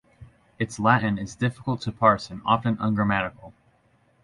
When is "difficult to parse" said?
1.35-2.31